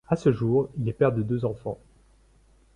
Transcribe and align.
A 0.09 0.15
ce 0.15 0.31
jour 0.31 0.71
il 0.79 0.89
est 0.89 0.93
père 0.93 1.11
de 1.13 1.21
deux 1.21 1.45
enfants. 1.45 1.77